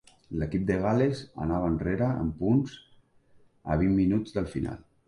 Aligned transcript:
L'equip 0.43 0.63
de 0.69 0.77
Gal·les 0.85 1.21
anava 1.45 1.69
enrere 1.75 2.09
en 2.25 2.35
punts 2.41 2.75
a 3.63 3.79
vint 3.85 3.99
minuts 4.01 4.41
del 4.41 4.53
final. 4.59 4.87